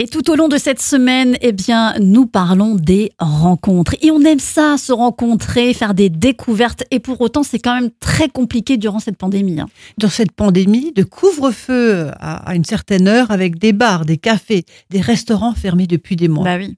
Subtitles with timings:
[0.00, 3.96] Et tout au long de cette semaine, eh bien, nous parlons des rencontres.
[4.00, 6.84] Et on aime ça, se rencontrer, faire des découvertes.
[6.92, 9.58] Et pour autant, c'est quand même très compliqué durant cette pandémie.
[9.58, 9.66] hein.
[9.98, 15.00] Dans cette pandémie de couvre-feu à, une certaine heure avec des bars, des cafés, des
[15.00, 16.44] restaurants fermés depuis des mois.
[16.44, 16.76] Bah oui.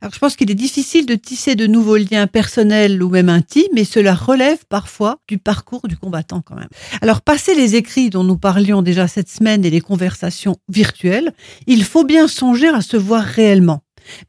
[0.00, 3.68] Alors je pense qu'il est difficile de tisser de nouveaux liens personnels ou même intimes,
[3.72, 6.68] mais cela relève parfois du parcours du combattant quand même.
[7.02, 11.32] Alors passer les écrits dont nous parlions déjà cette semaine et les conversations virtuelles,
[11.66, 13.80] il faut bien songer à se voir réellement.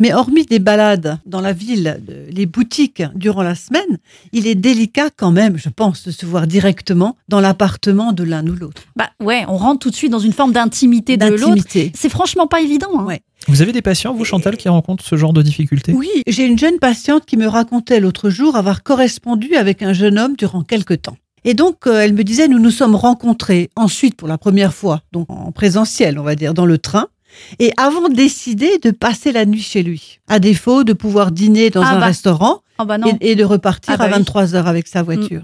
[0.02, 3.98] Mais hormis des balades dans la ville, les boutiques durant la semaine,
[4.34, 8.46] il est délicat quand même, je pense, de se voir directement dans l'appartement de l'un
[8.46, 8.82] ou l'autre.
[8.98, 11.64] Bah ouais, on rentre tout de suite dans une forme d'intimité de l'autre.
[11.94, 12.90] C'est franchement pas évident.
[13.00, 13.06] hein.
[13.06, 13.22] Ouais.
[13.48, 15.94] Vous avez des patients, vous, Chantal, qui rencontrent ce genre de difficultés?
[15.94, 20.20] Oui, j'ai une jeune patiente qui me racontait l'autre jour avoir correspondu avec un jeune
[20.20, 21.16] homme durant quelque temps.
[21.46, 25.04] Et donc, euh, elle me disait, nous nous sommes rencontrés ensuite pour la première fois,
[25.14, 27.08] donc en présentiel, on va dire, dans le train,
[27.60, 31.82] et avons décidé de passer la nuit chez lui, à défaut de pouvoir dîner dans
[31.84, 34.14] Ah un bah, restaurant Ah bah et, et de repartir Ah bah à oui.
[34.14, 35.44] 23 heures avec sa voiture.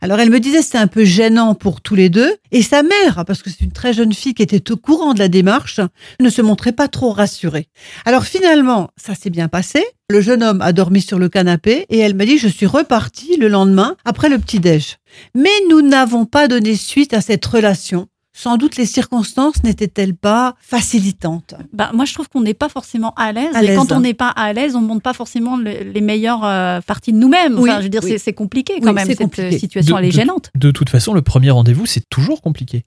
[0.00, 3.24] Alors elle me disait c'était un peu gênant pour tous les deux et sa mère
[3.26, 5.80] parce que c'est une très jeune fille qui était au courant de la démarche
[6.20, 7.68] ne se montrait pas trop rassurée.
[8.04, 9.84] Alors finalement ça s'est bien passé.
[10.10, 13.36] Le jeune homme a dormi sur le canapé et elle m'a dit je suis repartie
[13.36, 14.98] le lendemain après le petit déj.
[15.34, 18.06] Mais nous n'avons pas donné suite à cette relation.
[18.36, 21.54] Sans doute les circonstances n'étaient-elles pas facilitantes?
[21.72, 23.54] Bah, moi, je trouve qu'on n'est pas forcément à l'aise.
[23.62, 26.80] Et quand on n'est pas à l'aise, on montre pas forcément le- les meilleures euh,
[26.80, 27.56] parties de nous-mêmes.
[27.60, 28.18] Oui, je veux dire, oui.
[28.18, 29.06] c'est- compliqué quand Oui, même.
[29.06, 29.56] Cette compliqué.
[29.58, 30.50] situation, De- elle est de- gênante.
[30.56, 32.84] De toute façon, le premier rendez-vous, c'est toujours compliqué.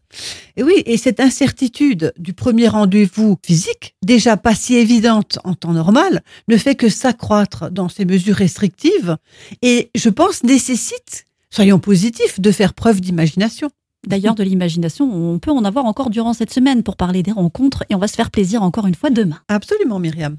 [0.57, 5.71] Et oui, et cette incertitude du premier rendez-vous physique, déjà pas si évidente en temps
[5.71, 9.15] normal, ne fait que s'accroître dans ces mesures restrictives
[9.61, 13.69] et je pense nécessite, soyons positifs, de faire preuve d'imagination.
[14.07, 17.83] D'ailleurs, de l'imagination, on peut en avoir encore durant cette semaine pour parler des rencontres
[17.89, 19.37] et on va se faire plaisir encore une fois demain.
[19.49, 20.37] Absolument, Myriam.